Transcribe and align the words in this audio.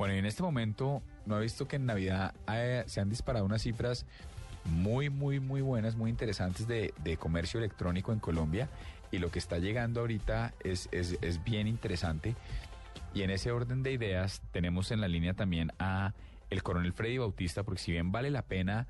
Bueno, 0.00 0.14
en 0.14 0.24
este 0.24 0.42
momento, 0.42 1.02
¿no 1.26 1.34
ha 1.34 1.40
visto 1.40 1.68
que 1.68 1.76
en 1.76 1.84
Navidad 1.84 2.32
eh, 2.50 2.84
se 2.86 3.02
han 3.02 3.10
disparado 3.10 3.44
unas 3.44 3.60
cifras 3.60 4.06
muy, 4.64 5.10
muy, 5.10 5.40
muy 5.40 5.60
buenas, 5.60 5.94
muy 5.94 6.08
interesantes 6.08 6.66
de, 6.66 6.94
de 7.04 7.18
comercio 7.18 7.60
electrónico 7.60 8.10
en 8.10 8.18
Colombia? 8.18 8.70
Y 9.12 9.18
lo 9.18 9.30
que 9.30 9.38
está 9.38 9.58
llegando 9.58 10.00
ahorita 10.00 10.54
es, 10.64 10.88
es, 10.90 11.18
es 11.20 11.44
bien 11.44 11.66
interesante. 11.66 12.34
Y 13.12 13.24
en 13.24 13.30
ese 13.30 13.52
orden 13.52 13.82
de 13.82 13.92
ideas 13.92 14.40
tenemos 14.52 14.90
en 14.90 15.02
la 15.02 15.08
línea 15.08 15.34
también 15.34 15.70
a 15.78 16.14
el 16.48 16.62
coronel 16.62 16.94
Freddy 16.94 17.18
Bautista, 17.18 17.62
porque 17.62 17.82
si 17.82 17.92
bien 17.92 18.10
vale 18.10 18.30
la 18.30 18.40
pena 18.40 18.86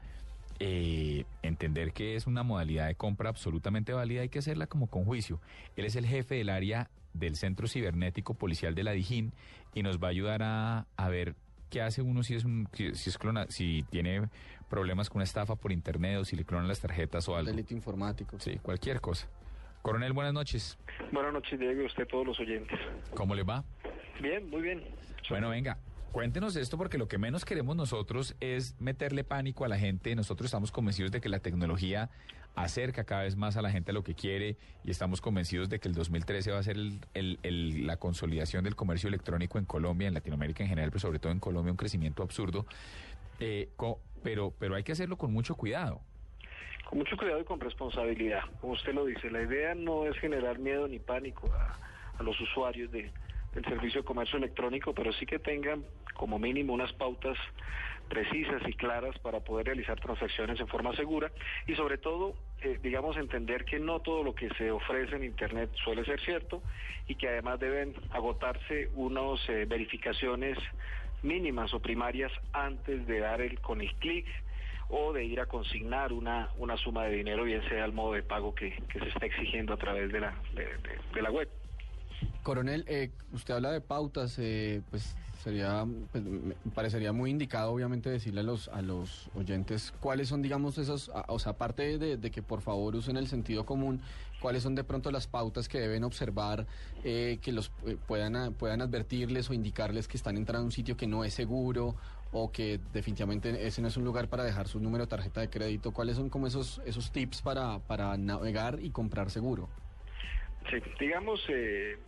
eh, 0.61 1.25
entender 1.43 1.93
que 1.93 2.15
es 2.15 2.29
una 2.29 2.45
modalidad 2.45 2.87
de 2.87 2.95
compra 2.95 3.31
absolutamente 3.31 3.93
válida, 3.93 4.21
hay 4.21 4.29
que 4.29 4.39
hacerla 4.39 4.69
como 4.69 4.87
con 4.87 5.05
juicio. 5.05 5.41
Él 5.75 5.87
es 5.87 5.97
el 5.97 6.07
jefe 6.07 6.37
del 6.37 6.51
área 6.51 6.89
del 7.13 7.37
Centro 7.37 7.67
Cibernético 7.69 8.35
Policial 8.35 8.75
de 8.75 8.85
la 8.85 8.93
Dijín 8.93 9.33
y 9.75 9.83
nos 9.83 9.99
va 9.99 10.09
a 10.09 10.11
ayudar 10.11 10.43
a, 10.43 10.87
a 10.97 11.09
ver 11.09 11.35
qué 11.71 11.83
hace 11.83 12.03
uno 12.03 12.23
si 12.23 12.35
es 12.35 12.45
un 12.45 12.69
si 12.75 13.11
es 13.11 13.19
clona, 13.19 13.47
si 13.49 13.85
tiene 13.91 14.29
problemas 14.69 15.09
con 15.09 15.19
una 15.19 15.25
estafa 15.25 15.57
por 15.57 15.73
internet 15.73 16.19
o 16.19 16.25
si 16.25 16.37
le 16.37 16.45
clonan 16.45 16.69
las 16.69 16.81
tarjetas 16.81 17.29
o 17.29 17.37
algo. 17.37 17.51
Delito 17.51 17.75
informático. 17.75 18.39
Sí, 18.39 18.59
cualquier 18.63 19.01
cosa. 19.01 19.29
Coronel, 19.83 20.13
buenas 20.13 20.35
noches. 20.35 20.79
Buenas 21.11 21.33
noches, 21.33 21.59
Diego, 21.59 21.83
y 21.83 21.87
usted, 21.87 22.07
todos 22.07 22.27
los 22.27 22.39
oyentes. 22.39 22.79
¿Cómo 23.15 23.35
le 23.35 23.43
va? 23.43 23.65
Bien, 24.21 24.49
muy 24.51 24.61
bien. 24.61 24.85
Bueno, 25.31 25.49
venga, 25.49 25.79
Cuéntenos 26.13 26.57
esto 26.57 26.77
porque 26.77 26.99
lo 26.99 27.07
que 27.07 27.19
menos 27.19 27.45
queremos 27.45 27.77
nosotros 27.77 28.35
es 28.41 28.75
meterle 28.81 29.23
pánico 29.23 29.65
a 29.65 29.69
la 29.69 29.79
gente. 29.79 30.17
Nosotros 30.17 30.47
estamos 30.47 30.73
convencidos 30.73 31.13
de 31.13 31.21
que 31.21 31.29
la 31.29 31.39
tecnología 31.39 32.11
acerca 32.57 33.05
cada 33.05 33.23
vez 33.23 33.37
más 33.37 33.57
a 33.57 33.63
la 33.63 33.71
gente 33.71 33.93
a 33.93 33.95
lo 33.95 34.03
que 34.03 34.15
quiere 34.15 34.57
y 34.85 34.91
estamos 34.91 35.21
convencidos 35.21 35.69
de 35.69 35.79
que 35.79 35.87
el 35.87 35.95
2013 35.95 36.51
va 36.51 36.59
a 36.59 36.63
ser 36.65 36.77
el, 37.15 37.87
la 37.87 37.97
consolidación 37.97 38.65
del 38.65 38.75
comercio 38.75 39.09
electrónico 39.09 39.59
en 39.59 39.67
Colombia, 39.67 40.09
en 40.09 40.15
Latinoamérica 40.15 40.65
en 40.65 40.69
general, 40.69 40.91
pero 40.91 40.99
sobre 40.99 41.21
todo 41.21 41.31
en 41.31 41.39
Colombia 41.39 41.71
un 41.71 41.77
crecimiento 41.77 42.25
absurdo. 42.25 42.67
Eh, 43.39 43.69
pero, 44.25 44.53
pero 44.59 44.75
hay 44.75 44.83
que 44.83 44.91
hacerlo 44.91 45.17
con 45.17 45.33
mucho 45.33 45.55
cuidado. 45.55 46.01
Con 46.87 46.99
mucho 46.99 47.17
cuidado 47.17 47.41
y 47.41 47.45
con 47.45 47.61
responsabilidad. 47.61 48.43
Como 48.61 48.73
usted 48.73 48.95
lo 48.95 49.05
dice, 49.05 49.31
la 49.31 49.43
idea 49.43 49.77
no 49.77 50.07
es 50.07 50.19
generar 50.19 50.59
miedo 50.59 50.89
ni 50.89 50.99
pánico 50.99 51.49
a 52.19 52.23
los 52.25 52.39
usuarios 52.41 52.91
de, 52.91 53.13
del 53.55 53.65
servicio 53.65 54.03
de 54.03 54.07
comercio 54.07 54.39
electrónico, 54.39 54.95
pero 54.95 55.13
sí 55.13 55.27
que 55.27 55.39
tengan 55.39 55.85
como 56.15 56.39
mínimo 56.39 56.73
unas 56.73 56.93
pautas 56.93 57.37
precisas 58.09 58.61
y 58.67 58.73
claras 58.75 59.17
para 59.21 59.41
poder 59.41 59.67
realizar 59.67 59.99
transacciones 60.01 60.59
en 60.61 60.67
forma 60.67 60.95
segura 60.97 61.31
y 61.67 61.75
sobre 61.77 61.97
todo, 61.97 62.35
eh, 62.61 62.79
digamos, 62.83 63.17
entender 63.17 63.65
que 63.65 63.79
no 63.79 64.01
todo 64.01 64.25
lo 64.25 64.35
que 64.35 64.49
se 64.59 64.71
ofrece 64.71 65.17
en 65.17 65.25
Internet 65.25 65.71
suele 65.85 66.05
ser 66.05 66.21
cierto 66.21 66.61
y 67.07 67.15
que 67.15 67.29
además 67.29 67.61
deben 67.61 67.95
agotarse 68.11 68.91
unas 68.95 69.41
eh, 69.49 69.65
verificaciones 69.67 70.59
mínimas 71.23 71.73
o 71.73 71.81
primarias 71.81 72.33
antes 72.53 73.07
de 73.07 73.21
dar 73.21 73.41
el 73.41 73.61
con 73.61 73.81
el 73.81 73.95
clic 73.95 74.27
o 74.89 75.13
de 75.13 75.25
ir 75.25 75.39
a 75.39 75.47
consignar 75.47 76.13
una, 76.13 76.51
una 76.59 76.77
suma 76.77 77.05
de 77.05 77.17
dinero, 77.17 77.45
bien 77.45 77.63
sea 77.69 77.85
el 77.85 77.93
modo 77.93 78.15
de 78.15 78.25
pago 78.25 78.57
que, 78.57 78.77
se 78.93 79.09
está 79.09 79.27
exigiendo 79.27 79.73
a 79.73 79.77
través 79.77 80.11
de 80.11 80.19
la, 80.19 80.35
de 80.53 81.23
la 81.23 81.31
web. 81.31 81.49
Coronel, 82.43 82.85
eh, 82.89 83.11
usted 83.33 83.55
habla 83.55 83.71
de 83.71 83.81
pautas, 83.81 84.39
eh, 84.39 84.83
pues 84.91 85.15
sería, 85.43 85.87
pues, 86.13 86.23
me 86.23 86.55
parecería 86.75 87.13
muy 87.13 87.31
indicado, 87.31 87.73
obviamente, 87.73 88.11
decirle 88.11 88.41
a 88.41 88.45
los 88.45 88.69
a 88.69 88.83
los 88.83 89.31
oyentes 89.35 89.93
cuáles 90.01 90.29
son, 90.29 90.43
digamos, 90.43 90.79
esos, 90.79 91.11
o 91.29 91.39
sea, 91.39 91.53
aparte 91.53 91.99
de, 91.99 92.17
de, 92.17 92.31
que 92.31 92.43
por 92.43 92.61
favor 92.61 92.95
usen 92.95 93.17
el 93.17 93.27
sentido 93.27 93.65
común, 93.65 94.01
cuáles 94.41 94.63
son 94.63 94.75
de 94.75 94.85
pronto 94.85 95.11
las 95.11 95.27
pautas 95.27 95.69
que 95.69 95.81
deben 95.81 96.05
observar, 96.05 96.67
eh, 97.05 97.39
que 97.43 97.53
los 97.53 97.73
eh, 97.87 97.97
puedan 98.07 98.55
puedan 98.55 98.83
advertirles 98.83 99.49
o 99.51 99.55
indicarles 99.55 100.09
que 100.09 100.17
están 100.17 100.37
entrando 100.37 100.63
a 100.63 100.67
un 100.67 100.73
sitio 100.73 100.97
que 100.97 101.07
no 101.07 101.25
es 101.25 101.35
seguro 101.35 101.95
o 102.33 102.53
que 102.53 102.79
definitivamente 102.93 103.67
ese 103.67 103.83
no 103.83 103.89
es 103.89 103.97
un 103.97 104.05
lugar 104.05 104.29
para 104.29 104.45
dejar 104.45 104.69
su 104.69 104.79
número 104.79 105.05
de 105.05 105.09
tarjeta 105.09 105.41
de 105.41 105.51
crédito. 105.51 105.93
¿Cuáles 105.93 106.17
son 106.17 106.29
como 106.29 106.47
esos 106.47 106.81
esos 106.85 107.11
tips 107.13 107.43
para 107.43 107.79
para 107.81 108.17
navegar 108.17 108.79
y 108.81 108.91
comprar 108.91 109.31
seguro? 109.31 109.69
Sí, 110.69 110.77
digamos, 111.01 111.41
eh, 111.49 111.99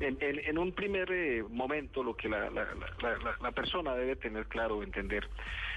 en, 0.00 0.58
un 0.58 0.72
primer 0.72 1.10
eh, 1.10 1.42
momento 1.48 2.02
lo 2.02 2.16
que 2.16 2.28
la, 2.28 2.50
la, 2.50 2.66
la, 3.02 3.36
la, 3.40 3.52
persona 3.52 3.94
debe 3.94 4.16
tener 4.16 4.46
claro, 4.46 4.82
entender, 4.82 5.28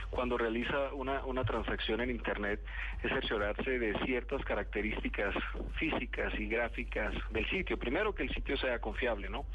cuando 0.10 0.38
realiza 0.38 0.94
una, 0.94 1.26
una 1.26 1.44
transacción 1.44 2.02
en 2.02 2.10
Internet, 2.10 2.62
es 3.04 3.12
cerciorarse 3.12 3.78
de 3.80 3.98
ciertas 4.06 4.44
características 4.46 5.36
físicas 5.76 6.34
y 6.40 6.48
gráficas 6.48 7.14
del 7.32 7.48
sitio. 7.50 7.78
Primero, 7.78 8.16
que 8.16 8.24
el 8.24 8.34
sitio 8.34 8.58
sea 8.58 8.80
confiable, 8.80 9.30
¿no? 9.30 9.46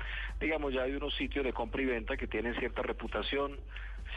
Digamos, 0.41 0.73
ya 0.73 0.83
hay 0.83 0.95
unos 0.95 1.15
sitios 1.17 1.45
de 1.45 1.53
compra 1.53 1.83
y 1.83 1.87
venta 1.87 2.17
que 2.17 2.27
tienen 2.27 2.55
cierta 2.57 2.83
reputación, 2.83 3.59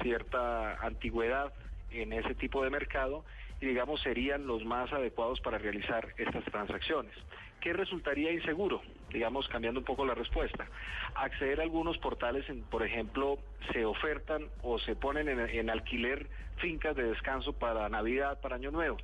cierta 0.01 0.75
antigüedad 0.85 1.53
en 1.91 2.13
ese 2.13 2.35
tipo 2.35 2.63
de 2.63 2.69
mercado 2.69 3.23
digamos 3.61 4.01
serían 4.01 4.47
los 4.47 4.63
más 4.66 4.91
adecuados 4.91 5.39
para 5.41 5.57
realizar 5.57 6.13
estas 6.17 6.43
transacciones. 6.45 7.13
¿Qué 7.61 7.73
resultaría 7.73 8.31
inseguro? 8.31 8.81
Digamos, 9.11 9.47
cambiando 9.47 9.79
un 9.79 9.85
poco 9.85 10.05
la 10.05 10.13
respuesta. 10.13 10.67
Acceder 11.16 11.59
a 11.59 11.63
algunos 11.63 11.97
portales, 11.97 12.47
en, 12.49 12.61
por 12.61 12.83
ejemplo, 12.83 13.39
se 13.71 13.85
ofertan 13.85 14.49
o 14.61 14.77
se 14.77 14.95
ponen 14.95 15.29
en, 15.29 15.39
en, 15.39 15.69
alquiler 15.69 16.27
fincas 16.57 16.95
de 16.95 17.03
descanso 17.03 17.53
para 17.53 17.89
Navidad, 17.89 18.39
para 18.39 18.57
Año 18.57 18.71
Nuevo. 18.71 18.97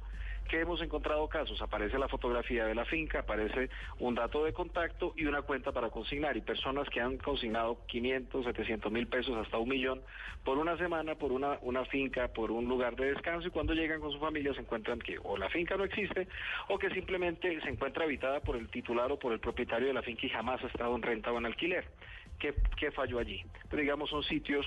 ¿Qué 0.48 0.60
hemos 0.60 0.82
encontrado 0.82 1.30
casos? 1.30 1.62
Aparece 1.62 1.98
la 1.98 2.10
fotografía 2.10 2.66
de 2.66 2.76
la 2.76 2.84
finca, 2.84 3.20
aparece 3.20 3.70
un 4.00 4.16
dato 4.16 4.44
de 4.44 4.52
contacto 4.52 5.14
y 5.16 5.26
una 5.26 5.44
cuenta 5.44 5.72
para 5.72 5.90
consignar. 5.90 6.36
Y 6.36 6.42
personas 6.42 6.90
que 6.90 7.00
han 7.00 7.18
consignado 7.18 7.80
500, 7.88 8.46
700 8.46 8.92
mil 8.92 9.08
pesos, 9.08 9.38
hasta 9.38 9.58
un 9.58 9.70
millón, 9.70 10.02
por 10.44 10.58
una 10.58 10.78
semana, 10.78 11.16
por 11.16 11.32
una, 11.32 11.58
una 11.62 11.86
finca, 11.86 12.28
por 12.28 12.52
un 12.52 12.68
lugar 12.68 12.98
de 12.98 13.14
descanso. 13.14 13.48
Y 13.48 13.52
cuando 13.52 13.74
llegan 13.74 14.02
con 14.02 14.12
su 14.12 14.20
familia 14.20 14.54
se 14.54 14.60
encuentran 14.60 15.00
que 15.00 15.18
o 15.24 15.38
la 15.38 15.50
finca 15.50 15.78
no 15.78 15.86
existe 15.86 16.28
o 16.68 16.78
que 16.78 16.90
simplemente 16.90 17.62
se 17.62 17.70
encuentra 17.70 18.04
habitada 18.04 18.42
por 18.42 18.58
el 18.58 18.68
titular 18.70 19.10
o 19.12 19.18
por 19.18 19.32
el 19.32 19.40
propietario 19.40 19.88
de 19.88 19.94
la 19.94 20.02
finca 20.02 20.26
y 20.26 20.30
jamás 20.30 20.62
ha 20.64 20.68
estado 20.68 20.94
en 20.96 21.02
renta 21.02 21.32
o 21.32 21.38
en 21.38 21.46
alquiler. 21.46 21.86
¿Qué, 22.40 22.56
qué 22.76 22.92
falló 22.92 23.20
allí? 23.20 23.42
Pero 23.70 23.82
digamos 23.82 24.10
son 24.10 24.24
sitios 24.24 24.66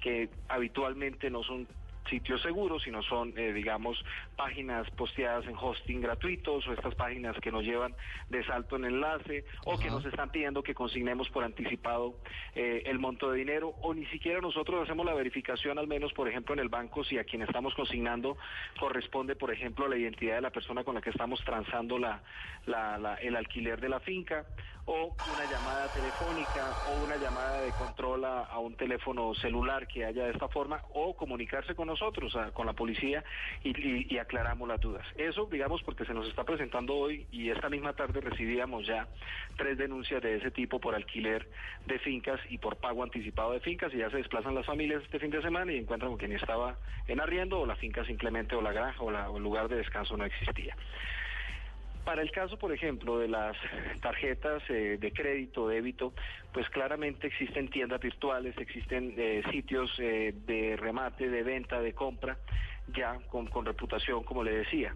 que 0.00 0.28
habitualmente 0.48 1.30
no 1.30 1.42
son 1.42 1.66
sitios 2.08 2.42
seguros, 2.42 2.82
sino 2.82 3.02
son, 3.02 3.32
eh, 3.36 3.52
digamos, 3.52 4.02
páginas 4.36 4.88
posteadas 4.90 5.46
en 5.46 5.56
hosting 5.56 6.00
gratuitos 6.00 6.66
o 6.66 6.72
estas 6.72 6.94
páginas 6.94 7.36
que 7.40 7.50
nos 7.50 7.64
llevan 7.64 7.94
de 8.28 8.44
salto 8.44 8.76
en 8.76 8.84
enlace 8.84 9.44
o 9.64 9.78
que 9.78 9.90
nos 9.90 10.04
están 10.04 10.30
pidiendo 10.30 10.62
que 10.62 10.74
consignemos 10.74 11.28
por 11.30 11.44
anticipado 11.44 12.14
eh, 12.54 12.82
el 12.86 12.98
monto 12.98 13.30
de 13.30 13.38
dinero 13.38 13.74
o 13.82 13.94
ni 13.94 14.06
siquiera 14.06 14.40
nosotros 14.40 14.82
hacemos 14.82 15.06
la 15.06 15.14
verificación, 15.14 15.78
al 15.78 15.86
menos, 15.86 16.12
por 16.12 16.28
ejemplo, 16.28 16.54
en 16.54 16.60
el 16.60 16.68
banco, 16.68 17.04
si 17.04 17.18
a 17.18 17.24
quien 17.24 17.42
estamos 17.42 17.74
consignando 17.74 18.36
corresponde, 18.78 19.36
por 19.36 19.52
ejemplo, 19.52 19.88
la 19.88 19.96
identidad 19.96 20.36
de 20.36 20.40
la 20.42 20.50
persona 20.50 20.84
con 20.84 20.94
la 20.94 21.00
que 21.00 21.10
estamos 21.10 21.42
transando 21.44 21.98
la, 21.98 22.22
la, 22.66 22.98
la, 22.98 23.14
el 23.16 23.36
alquiler 23.36 23.80
de 23.80 23.88
la 23.88 24.00
finca 24.00 24.44
o 24.86 25.16
una 25.32 25.50
llamada 25.50 25.88
telefónica 25.94 26.70
o 26.90 27.04
una 27.04 27.16
llamada 27.16 27.62
de 27.62 27.70
control 27.72 28.24
a, 28.24 28.40
a 28.44 28.58
un 28.58 28.76
teléfono 28.76 29.34
celular 29.34 29.86
que 29.86 30.04
haya 30.04 30.24
de 30.24 30.32
esta 30.32 30.48
forma 30.48 30.82
o 30.92 31.16
comunicarse 31.16 31.74
con 31.74 31.86
nosotros, 31.86 31.93
a, 32.02 32.50
con 32.52 32.66
la 32.66 32.72
policía 32.72 33.24
y, 33.62 34.18
aclaramos 34.18 34.68
las 34.68 34.80
dudas. 34.80 35.06
Eso, 35.16 35.48
digamos, 35.50 35.82
porque 35.82 36.04
se 36.04 36.14
nos 36.14 36.28
está 36.28 36.44
presentando 36.44 36.94
hoy 36.94 37.26
y 37.30 37.50
esta 37.50 37.68
misma 37.68 37.92
tarde 37.92 38.20
recibíamos 38.20 38.86
ya 38.86 39.08
tres 39.56 39.76
denuncias 39.76 40.22
de 40.22 40.36
ese 40.36 40.50
tipo 40.50 40.80
por 40.80 40.94
alquiler 40.94 41.48
de 41.86 41.98
fincas 41.98 42.40
y 42.48 42.58
por 42.58 42.76
pago 42.76 43.02
anticipado 43.02 43.52
de 43.52 43.60
fincas 43.60 43.92
y 43.92 43.98
ya 43.98 44.10
se 44.10 44.18
desplazan 44.18 44.54
las 44.54 44.66
familias 44.66 45.02
este 45.02 45.18
fin 45.18 45.30
de 45.30 45.42
semana 45.42 45.72
y 45.72 45.78
encuentran 45.78 46.10
con 46.12 46.18
quien 46.18 46.32
estaba 46.32 46.78
en 47.06 47.20
arriendo 47.20 47.60
o 47.60 47.66
la 47.66 47.76
finca 47.76 48.04
simplemente 48.04 48.54
o 48.54 48.62
la 48.62 48.72
granja 48.72 49.02
o, 49.02 49.10
la, 49.10 49.30
o 49.30 49.36
el 49.36 49.42
lugar 49.42 49.68
de 49.68 49.76
descanso 49.76 50.16
no 50.16 50.24
existía. 50.24 50.76
Para 52.04 52.20
el 52.20 52.30
caso, 52.30 52.58
por 52.58 52.72
ejemplo, 52.72 53.18
de 53.18 53.28
las 53.28 53.56
tarjetas 54.02 54.62
eh, 54.68 54.98
de 55.00 55.12
crédito, 55.12 55.68
débito, 55.68 56.12
pues 56.52 56.68
claramente 56.68 57.26
existen 57.26 57.68
tiendas 57.70 58.00
virtuales, 58.00 58.54
existen 58.58 59.14
eh, 59.16 59.42
sitios 59.50 59.90
eh, 59.98 60.34
de 60.46 60.76
remate, 60.76 61.30
de 61.30 61.42
venta, 61.42 61.80
de 61.80 61.94
compra, 61.94 62.36
ya 62.94 63.18
con, 63.30 63.46
con 63.46 63.64
reputación, 63.64 64.22
como 64.24 64.44
le 64.44 64.54
decía. 64.54 64.94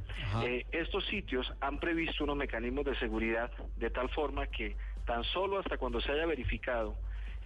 estos 0.70 1.06
sitios 1.06 1.50
han 1.60 1.78
previsto 1.78 2.24
unos 2.24 2.36
mecanismos 2.36 2.84
de 2.84 2.94
seguridad 2.96 3.50
de 3.76 3.88
tal 3.88 4.10
forma 4.10 4.46
que 4.46 4.76
tan 5.06 5.24
solo 5.24 5.58
hasta 5.58 5.78
cuando 5.78 6.02
se 6.02 6.12
haya 6.12 6.26
verificado 6.26 6.94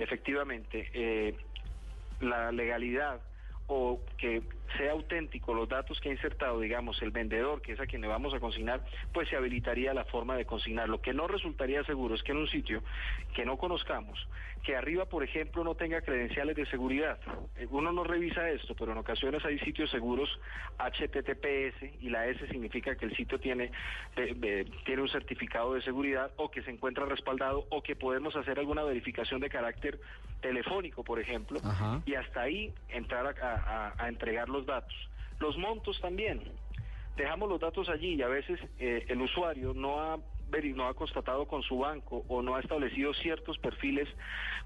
efectivamente 0.01 1.37
la 2.21 2.51
legalidad 2.51 3.21
o 3.69 4.01
que 4.19 4.43
sea 4.77 4.93
auténtico 4.93 5.55
los 5.55 5.69
datos 5.69 6.01
que 6.01 6.09
ha 6.09 6.13
insertado, 6.13 6.61
digamos, 6.61 7.01
el 7.03 7.11
vendedor, 7.11 7.63
que 7.63 7.73
es 7.73 7.81
a 7.81 7.87
quien 7.87 8.03
le 8.03 8.09
vamos 8.09 8.35
a 8.35 8.41
consignar, 8.41 8.85
pues 9.13 9.29
se 9.29 9.37
habilitaría 9.37 9.95
la 9.95 10.05
forma 10.05 10.37
de 10.37 10.45
consignar. 10.45 10.89
Lo 10.89 11.01
que 11.01 11.13
no 11.13 11.27
resultaría 11.27 11.85
seguro 11.85 12.15
es 12.15 12.23
que 12.23 12.33
en 12.33 12.39
un 12.39 12.49
sitio 12.49 12.83
que 13.35 13.45
no 13.45 13.57
conozcamos, 13.57 14.27
que 14.63 14.77
arriba, 14.77 15.07
por 15.07 15.25
ejemplo, 15.25 15.65
no 15.65 15.75
tenga 15.75 16.01
credenciales 16.03 16.57
de 16.57 16.67
seguridad. 16.67 17.19
Eh, 17.57 17.67
uno 17.71 17.93
no 17.93 18.05
revisa 18.05 18.49
esto, 18.51 18.75
pero 18.77 18.93
en 18.93 18.99
ocasiones 18.99 19.45
hay 19.45 19.59
sitios 19.61 19.91
seguros 19.91 20.29
HTTPS 20.79 22.01
y 22.01 22.11
la 22.11 22.27
S 22.27 22.47
significa 22.49 22.95
que 22.95 23.07
el 23.07 23.17
sitio 23.17 23.39
tiene, 23.41 23.73
eh, 24.17 24.65
tiene 24.85 25.03
un 25.03 25.09
certificado 25.09 25.75
de 25.75 25.83
seguridad 25.83 26.31
o 26.37 26.51
que 26.51 26.63
se 26.63 26.71
encuentra 26.71 27.07
respaldado 27.07 27.67
o 27.71 27.83
que 27.83 27.97
podemos 27.97 28.37
hacer 28.37 28.59
alguna 28.59 28.85
verificación 28.85 29.41
de 29.41 29.51
carácter 29.51 29.99
telefónico, 30.41 31.05
por 31.05 31.21
ejemplo, 31.21 31.61
y 32.05 32.15
hasta 32.15 32.43
ahí 32.43 32.73
entrar 32.89 33.35
a, 33.41 34.09
entregar 34.09 34.49
los 34.49 34.62
datos. 34.67 34.95
Los 35.39 35.57
montos 35.57 36.01
también. 36.01 36.43
Dejamos 37.17 37.49
los 37.49 37.61
datos 37.61 37.89
allí 37.89 38.15
y 38.15 38.23
a 38.23 38.29
veces 38.29 38.59
eh, 38.79 39.05
el 39.09 39.21
usuario 39.21 39.75
no 39.75 40.01
ha 40.01 40.19
no 40.75 40.87
ha 40.87 40.95
constatado 40.95 41.47
con 41.47 41.63
su 41.63 41.79
banco 41.79 42.25
o 42.29 42.43
no 42.43 42.57
ha 42.57 42.61
establecido 42.61 43.15
ciertos 43.15 43.59
perfiles 43.59 44.07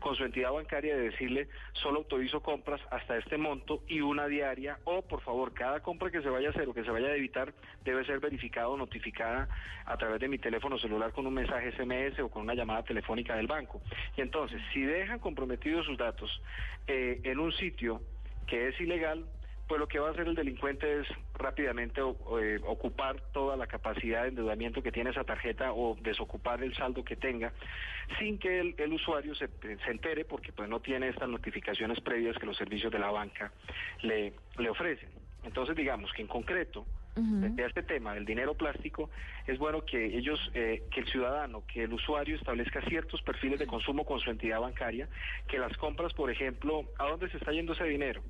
con 0.00 0.16
su 0.16 0.25
entidad 0.25 0.52
bancaria 0.52 0.96
de 0.96 1.10
decirle 1.10 1.48
solo 1.75 1.98
autorizo 1.98 2.43
compras 2.43 2.81
hasta 2.90 3.16
este 3.16 3.38
monto 3.38 3.82
y 3.87 4.00
una 4.00 4.26
diaria 4.26 4.78
o 4.84 5.02
por 5.02 5.20
favor 5.20 5.54
cada 5.54 5.81
compra 5.81 6.10
que 6.10 6.22
se 6.22 6.28
vaya 6.28 6.48
a 6.48 6.50
hacer 6.50 6.69
o 6.69 6.75
que 6.75 6.82
se 6.82 6.90
vaya 6.90 7.06
a 7.06 7.12
debitar 7.12 7.54
debe 7.84 8.04
ser 8.04 8.19
verificada 8.19 8.69
o 8.69 8.76
notificada 8.76 9.48
a 9.84 9.96
través 9.96 10.20
de 10.20 10.28
mi 10.28 10.38
teléfono 10.38 10.76
celular 10.78 11.12
con 11.12 11.26
un 11.26 11.34
mensaje 11.34 11.70
SMS 11.72 12.19
o 12.19 12.28
con 12.28 12.43
una 12.43 12.54
llamada 12.54 12.82
telefónica 12.82 13.37
del 13.37 13.46
banco. 13.46 13.81
Y 14.16 14.20
entonces, 14.20 14.60
si 14.72 14.81
dejan 14.82 15.20
comprometidos 15.20 15.87
sus 15.87 15.96
datos 15.96 16.43
eh, 16.88 17.20
en 17.22 17.38
un 17.38 17.52
sitio 17.52 18.02
que 18.48 18.69
es 18.69 18.81
ilegal, 18.81 19.25
pues 19.69 19.81
lo 19.81 19.89
que 19.89 19.99
va 19.99 20.09
a 20.09 20.11
hacer 20.13 20.29
el 20.29 20.35
delincuente 20.35 21.01
es 21.01 21.09
rápidamente 21.35 22.01
eh, 22.01 22.61
ocupar 22.67 23.21
toda 23.33 23.57
la 23.57 23.67
capacidad 23.67 24.23
de 24.23 24.29
endeudamiento 24.29 24.83
que 24.83 24.93
tiene 24.93 25.11
esa 25.11 25.25
tarjeta 25.25 25.73
o 25.73 25.97
desocupar 26.01 26.63
el 26.63 26.75
saldo 26.75 27.05
que 27.05 27.17
tenga 27.17 27.53
sin 28.19 28.39
que 28.39 28.61
el, 28.61 28.93
usuario 28.93 29.35
se, 29.35 29.49
entere 29.89 30.25
porque 30.25 30.53
pues 30.53 30.69
no 30.69 30.81
tiene 30.81 31.09
estas 31.09 31.29
notificaciones 31.29 32.01
previas 32.01 32.37
que 32.39 32.47
los 32.47 32.57
servicios 32.57 32.93
de 32.93 32.99
la 32.99 33.11
banca 33.11 33.53
le, 34.03 34.35
le 34.59 34.71
ofrecen. 34.71 35.11
Entonces 35.43 35.75
digamos 35.77 36.13
que 36.13 36.23
en 36.23 36.29
concreto 36.29 36.87
de 37.17 37.65
este 37.65 37.83
tema 37.83 38.13
del 38.13 38.27
dinero 38.27 38.55
plástico, 38.55 39.09
es 39.47 39.59
bueno 39.59 39.87
que 39.87 40.05
ellos, 40.19 40.39
eh, 40.53 40.83
que 40.91 41.01
el 41.01 41.07
ciudadano, 41.07 41.65
que 41.67 41.85
el 41.85 41.93
usuario 41.95 42.37
establezca 42.37 42.83
ciertos 42.83 43.23
perfiles 43.23 43.59
de 43.59 43.67
consumo 43.67 44.05
con 44.05 44.21
su 44.21 44.31
entidad 44.31 44.61
bancaria, 44.61 45.09
que 45.49 45.59
las 45.59 45.75
compras, 45.79 46.13
por 46.13 46.31
ejemplo, 46.31 46.85
¿a 46.99 47.07
dónde 47.07 47.31
se 47.31 47.39
está 47.39 47.53
yendo 47.53 47.73
ese 47.73 47.85
dinero? 47.85 48.23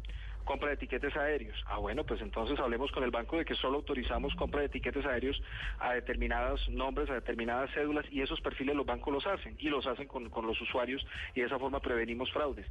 Compra 0.47 0.69
de 0.69 0.75
etiquetes 0.77 1.15
aéreos. 1.15 1.63
Ah, 1.67 1.77
bueno, 1.77 2.05
pues 2.05 2.23
entonces 2.23 2.59
hablemos 2.59 2.91
con 2.93 3.05
el 3.05 3.11
banco 3.11 3.37
de 3.37 3.45
que 3.45 3.55
solo 3.57 3.77
autorizamos 3.77 4.35
compra 4.37 4.61
de 4.61 4.67
etiquetes 4.67 5.05
aéreos 5.05 5.43
a 5.79 5.93
determinados 5.93 6.67
nombres, 6.71 7.11
a 7.11 7.15
determinadas 7.15 7.71
cédulas 7.75 8.07
y 8.11 8.23
esos 8.23 8.41
perfiles 8.41 8.75
los 8.75 8.87
bancos 8.87 9.13
los 9.13 9.27
hacen 9.27 9.57
y 9.59 9.69
los 9.69 9.87
hacen 9.87 10.09
con, 10.09 10.31
con 10.31 10.47
los 10.47 10.59
usuarios 10.59 11.07
y 11.35 11.41
de 11.41 11.47
esa 11.47 11.59
forma 11.59 11.81
prevenimos 11.81 12.33
fraudes. 12.33 12.67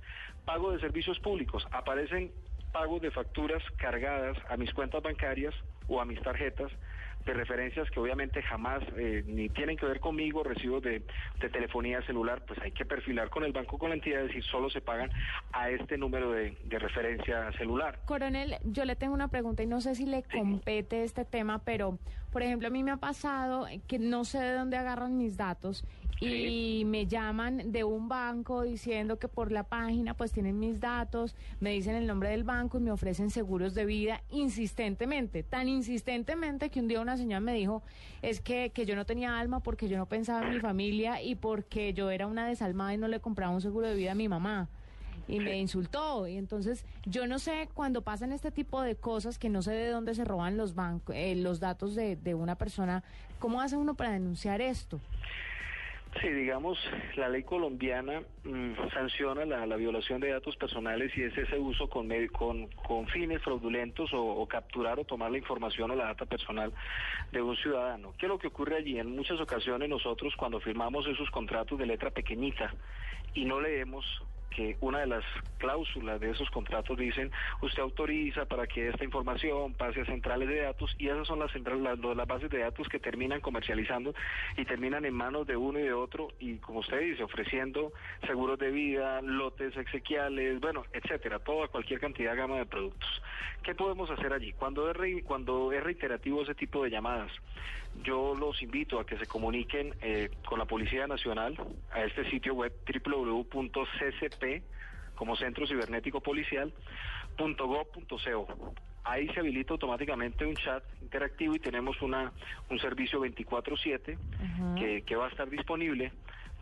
Pago 0.46 0.72
de 0.72 0.80
servicios 0.80 1.20
públicos. 1.20 1.68
Aparecen 1.70 2.32
pagos 2.72 3.02
de 3.02 3.12
facturas 3.12 3.62
cargadas 3.78 4.38
a 4.50 4.58
mis 4.58 4.74
cuentas 4.74 5.04
bancarias 5.04 5.54
o 5.88 6.02
a 6.02 6.06
mis 6.06 6.22
tarjetas 6.22 6.72
de 7.26 7.34
referencias 7.34 7.90
que 7.90 8.00
obviamente 8.00 8.42
jamás 8.44 8.84
eh, 8.98 9.24
ni 9.26 9.50
tienen 9.50 9.78
que 9.78 9.86
ver 9.86 10.00
conmigo, 10.00 10.44
recibos 10.44 10.84
de, 10.84 11.04
telefonía 11.52 12.02
celular, 12.04 12.44
pues 12.46 12.60
hay 12.60 12.72
que 12.72 12.86
perfilar 12.86 13.30
con 13.30 13.44
el 13.44 13.52
banco, 13.52 13.78
con 13.78 13.90
la 13.90 13.96
entidad, 13.96 14.24
decir, 14.24 14.44
solo 14.44 14.70
se 14.70 14.82
pagan 14.82 15.12
a 15.52 15.70
este 15.70 15.98
número 15.98 16.32
de, 16.32 16.56
referencia 16.70 17.52
celular. 17.54 18.00
Coronel, 18.06 18.58
yo 18.64 18.84
le 18.86 18.96
tengo 18.96 19.14
una 19.14 19.30
pregunta 19.30 19.64
y 19.64 19.68
no 19.68 19.80
sé 19.80 19.96
si 19.96 20.06
le 20.06 20.24
compete 20.24 21.04
este 21.04 21.24
tema, 21.24 21.60
pero 21.64 21.98
por 22.36 22.44
ejemplo 22.44 22.68
a 22.68 22.70
mí 22.70 22.84
me 22.84 22.92
ha 22.92 22.98
pasado 22.98 23.66
que 23.88 23.98
no 23.98 24.26
sé 24.26 24.40
de 24.40 24.52
dónde 24.52 24.76
agarran 24.76 25.18
mis 25.18 25.38
datos 25.38 25.86
y 26.20 26.84
me 26.86 27.08
llaman 27.08 27.72
de 27.72 27.86
un 27.86 28.10
banco 28.10 28.64
diciendo 28.64 29.20
que 29.20 29.30
por 29.30 29.54
la 29.54 29.64
página 29.64 30.16
pues 30.16 30.34
tienen 30.34 30.60
mis 30.60 30.82
datos, 30.82 31.34
me 31.62 31.70
dicen 31.70 31.96
el 31.96 32.06
nombre 32.06 32.28
del 32.32 32.44
banco 32.44 32.78
y 32.78 32.82
me 32.82 32.92
ofrecen 32.92 33.30
seguros 33.30 33.74
de 33.74 33.86
vida 33.86 34.22
insistentemente, 34.32 35.44
tan 35.44 35.70
insistentemente 35.70 36.70
que 36.70 36.82
un 36.82 36.90
día 36.90 37.00
una 37.00 37.16
señora 37.16 37.40
me 37.40 37.54
dijo 37.54 37.84
es 38.22 38.42
que, 38.42 38.70
que 38.72 38.86
yo 38.86 38.98
no 38.98 39.06
tenía 39.06 39.40
alma 39.40 39.62
porque 39.62 39.88
yo 39.88 39.96
no 39.96 40.06
pensaba 40.06 40.46
en 40.46 40.56
mi 40.56 40.60
familia 40.60 41.22
y 41.22 41.36
porque 41.36 41.94
yo 41.94 42.12
era 42.12 42.28
una 42.28 42.46
desalmada 42.46 42.94
y 42.94 42.98
no 42.98 43.08
le 43.08 43.22
compraba 43.22 43.54
un 43.54 43.62
seguro 43.62 43.88
de 43.88 43.96
vida 43.96 44.12
a 44.12 44.16
mi 44.16 44.28
mamá 44.28 44.68
y 45.28 45.40
me 45.40 45.58
insultó. 45.58 46.28
Y 46.28 46.38
entonces 46.38 46.86
yo 47.06 47.28
no 47.28 47.40
sé 47.40 47.70
cuando 47.74 48.02
pasan 48.02 48.32
este 48.32 48.52
tipo 48.52 48.82
de 48.82 48.96
cosas 48.96 49.40
que 49.40 49.50
no 49.50 49.62
sé 49.62 49.72
de 49.72 49.90
dónde 49.90 50.16
se 50.16 50.26
roban 50.26 50.58
los 50.58 50.76
bancos, 50.76 51.16
eh, 51.16 51.36
los 51.36 51.60
datos 51.60 51.96
de, 51.96 52.16
de 52.16 52.36
una 52.36 52.56
persona, 52.56 53.04
¿cómo 53.40 53.62
hace 53.62 53.78
uno 53.78 53.96
para 53.96 54.12
denunciar 54.12 54.62
esto? 54.62 55.00
Sí, 56.22 56.30
digamos, 56.30 56.78
la 57.18 57.28
ley 57.28 57.44
colombiana 57.44 58.22
mm, 58.46 58.74
sanciona 58.94 59.44
la, 59.46 59.76
violación 59.76 60.22
de 60.22 60.30
datos 60.32 60.56
personales 60.56 61.12
y 61.18 61.24
es 61.24 61.38
ese 61.38 61.60
uso 61.60 61.90
con, 61.90 62.08
con, 62.28 62.68
con 62.68 63.08
fines 63.08 63.42
fraudulentos 63.42 64.12
o, 64.14 64.48
capturar 64.48 64.98
o 64.98 65.04
tomar 65.04 65.32
la 65.32 65.40
información 65.40 65.92
o 65.92 65.96
la 65.96 66.06
data 66.06 66.26
personal 66.26 66.72
de 67.34 67.42
un 67.42 67.58
ciudadano. 67.58 68.14
¿Qué 68.18 68.28
es 68.28 68.30
lo 68.30 68.40
que 68.40 68.48
ocurre 68.48 68.78
allí? 68.78 68.98
En 68.98 69.14
muchas 69.14 69.42
ocasiones 69.42 69.90
nosotros 69.90 70.34
cuando 70.38 70.62
firmamos 70.62 71.06
esos 71.06 71.30
contratos 71.32 71.78
de 71.78 71.86
letra 71.86 72.12
pequeñita 72.12 72.74
y 73.34 73.44
no 73.44 73.60
leemos 73.60 74.06
que 74.56 74.78
una 74.80 75.00
de 75.00 75.08
las 75.08 75.24
cláusulas 75.58 76.20
de 76.20 76.32
esos 76.32 76.50
contratos 76.50 76.98
dicen 76.98 77.32
usted 77.62 77.82
autoriza 77.82 78.46
para 78.46 78.68
que 78.68 78.90
esta 78.90 79.04
información 79.04 79.74
pase 79.74 80.02
a 80.02 80.06
centrales 80.06 80.48
de 80.48 80.62
datos 80.62 80.96
y 80.98 81.08
esas 81.08 81.28
son 81.28 81.40
las 81.40 81.52
centrales 81.52 81.82
las, 81.82 82.28
bases 82.28 82.50
de 82.50 82.60
datos 82.60 82.88
que 82.88 83.00
terminan 83.00 83.42
comercializando 83.42 84.14
y 84.58 84.66
terminan 84.66 85.06
en 85.06 85.14
manos 85.14 85.46
de 85.46 85.58
uno 85.58 85.80
y 85.80 85.84
de 85.84 85.94
otro 85.94 86.30
y 86.40 86.56
como 86.58 86.80
usted 86.80 87.02
dice 87.02 87.24
ofreciendo 87.24 87.92
seguros 88.26 88.58
de 88.58 88.72
vida 88.72 89.22
lotes 89.22 89.76
exequiales 89.76 90.60
bueno 90.62 90.86
etcétera 90.94 91.40
toda 91.40 91.68
cualquier 91.68 92.00
cantidad 92.00 92.36
gama 92.36 92.58
de 92.58 92.66
productos. 92.66 93.22
Qué 93.64 93.76
podemos 93.76 94.10
hacer 94.10 94.32
allí 94.32 94.54
cuando 94.54 94.90
es 94.90 95.24
cuando 95.26 95.72
es 95.72 95.84
reiterativo 95.84 96.44
ese 96.44 96.56
tipo 96.56 96.84
de 96.84 96.92
llamadas 96.92 97.32
yo 98.04 98.36
los 98.36 98.62
invito 98.62 99.00
a 99.00 99.06
que 99.06 99.18
se 99.18 99.26
comuniquen 99.26 99.94
eh, 100.02 100.30
con 100.46 100.60
la 100.60 100.66
Policía 100.66 101.08
Nacional 101.08 101.56
a 101.92 102.04
este 102.04 102.30
sitio 102.30 102.54
web 102.54 102.74
www.ccp 102.86 104.45
como 105.16 105.36
Centro 105.36 105.68
Cibernético 105.68 106.22
Policial 106.22 106.74
Ahí 109.04 109.28
se 109.30 109.40
habilita 109.40 109.74
automáticamente 109.74 110.46
un 110.46 110.56
chat 110.56 110.84
interactivo 111.02 111.56
y 111.56 111.60
tenemos 111.60 112.02
una 112.02 112.34
un 112.70 112.80
servicio 112.80 113.20
24/7 113.20 114.18
que, 114.78 115.04
que 115.04 115.16
va 115.16 115.26
a 115.26 115.30
estar 115.30 115.50
disponible 115.50 116.12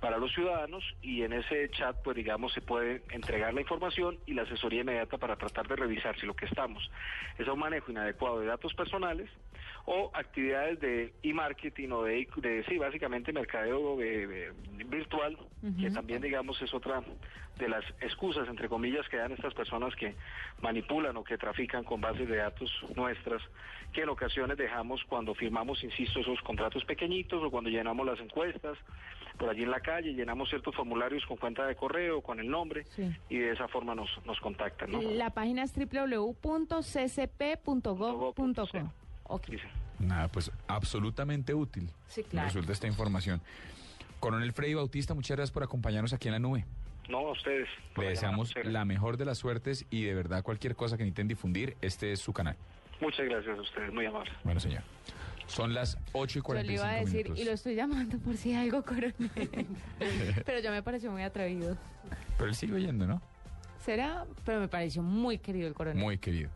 para 0.03 0.17
los 0.17 0.33
ciudadanos 0.33 0.83
y 1.01 1.21
en 1.21 1.31
ese 1.31 1.69
chat, 1.69 1.95
pues 2.03 2.17
digamos, 2.17 2.51
se 2.51 2.59
puede 2.59 3.03
entregar 3.11 3.53
la 3.53 3.61
información 3.61 4.19
y 4.25 4.33
la 4.33 4.41
asesoría 4.41 4.81
inmediata 4.81 5.17
para 5.17 5.37
tratar 5.37 5.65
de 5.65 5.77
revisar 5.77 6.19
si 6.19 6.25
lo 6.25 6.35
que 6.35 6.45
estamos 6.45 6.91
es 7.37 7.47
un 7.47 7.59
manejo 7.59 7.89
inadecuado 7.89 8.41
de 8.41 8.47
datos 8.47 8.73
personales 8.73 9.29
o 9.85 10.11
actividades 10.13 10.79
de 10.79 11.13
e-marketing 11.23 11.89
o 11.89 12.03
de, 12.03 12.27
de, 12.37 12.63
sí, 12.65 12.77
básicamente 12.77 13.33
mercadeo 13.33 13.97
virtual, 13.97 15.37
que 15.79 15.91
también, 15.91 16.21
digamos, 16.21 16.61
es 16.61 16.73
otra 16.73 17.01
de 17.57 17.69
las 17.69 17.83
excusas, 18.01 18.47
entre 18.47 18.67
comillas, 18.67 19.07
que 19.09 19.17
dan 19.17 19.31
estas 19.31 19.53
personas 19.53 19.95
que 19.95 20.15
manipulan 20.61 21.15
o 21.17 21.23
que 21.23 21.37
trafican 21.37 21.83
con 21.83 22.01
bases 22.01 22.27
de 22.27 22.37
datos 22.37 22.71
nuestras, 22.95 23.41
que 23.91 24.01
en 24.01 24.09
ocasiones 24.09 24.57
dejamos 24.57 25.03
cuando 25.07 25.35
firmamos, 25.35 25.83
insisto, 25.83 26.19
esos 26.19 26.41
contratos 26.41 26.83
pequeñitos 26.85 27.43
o 27.43 27.51
cuando 27.51 27.69
llenamos 27.69 28.05
las 28.05 28.19
encuestas 28.19 28.77
por 29.37 29.49
allí 29.49 29.63
en 29.63 29.71
la 29.71 29.79
calle, 29.79 30.13
llenamos 30.13 30.49
ciertos 30.49 30.75
formularios 30.75 31.25
con 31.25 31.37
cuenta 31.37 31.65
de 31.65 31.75
correo, 31.75 32.21
con 32.21 32.39
el 32.39 32.47
nombre, 32.49 32.85
y 33.29 33.37
de 33.37 33.51
esa 33.51 33.67
forma 33.67 33.95
nos, 33.95 34.09
nos 34.25 34.39
contactan. 34.39 34.91
¿no? 34.91 35.01
La 35.01 35.31
página 35.31 35.63
es 35.63 35.73
www.ccp.gov.com. 39.27 39.83
Nada, 39.99 40.27
pues 40.27 40.51
absolutamente 40.67 41.53
útil. 41.53 41.89
Sí, 42.07 42.23
claro. 42.23 42.47
Resulta 42.47 42.71
esta 42.71 42.87
información. 42.87 43.41
Coronel 44.19 44.53
Freddy 44.53 44.73
Bautista, 44.73 45.13
muchas 45.13 45.37
gracias 45.37 45.51
por 45.51 45.63
acompañarnos 45.63 46.13
aquí 46.13 46.27
en 46.27 46.33
la 46.33 46.39
nube. 46.39 46.65
No, 47.09 47.19
a 47.19 47.31
ustedes. 47.31 47.67
Le 47.97 48.09
deseamos 48.09 48.53
la 48.63 48.85
mejor 48.85 49.17
de 49.17 49.25
las 49.25 49.37
suertes 49.37 49.85
y 49.89 50.03
de 50.03 50.13
verdad 50.13 50.43
cualquier 50.43 50.75
cosa 50.75 50.97
que 50.97 51.03
necesiten 51.03 51.27
difundir, 51.27 51.75
este 51.81 52.13
es 52.13 52.19
su 52.19 52.31
canal. 52.33 52.55
Muchas 53.01 53.25
gracias 53.25 53.57
a 53.57 53.61
ustedes, 53.61 53.93
muy 53.93 54.05
amable. 54.05 54.31
Bueno, 54.43 54.59
señor. 54.59 54.83
Son 55.47 55.73
las 55.73 55.97
8 56.13 56.39
y 56.39 56.41
45 56.41 56.53
Yo 56.53 56.67
le 56.67 56.73
iba 56.73 56.89
a 56.89 57.03
decir, 57.03 57.33
y 57.35 57.43
lo 57.43 57.51
estoy 57.51 57.75
llamando 57.75 58.17
por 58.19 58.37
si 58.37 58.53
hay 58.53 58.69
algo, 58.69 58.83
coronel. 58.83 59.13
Pero 60.45 60.59
ya 60.59 60.71
me 60.71 60.81
pareció 60.81 61.11
muy 61.11 61.23
atrevido. 61.23 61.77
Pero 62.37 62.49
él 62.49 62.55
sigue 62.55 62.75
oyendo, 62.75 63.05
¿no? 63.05 63.21
Será, 63.79 64.25
pero 64.45 64.61
me 64.61 64.69
pareció 64.69 65.03
muy 65.03 65.39
querido 65.39 65.67
el 65.67 65.73
coronel. 65.73 66.01
Muy 66.01 66.17
querido. 66.17 66.49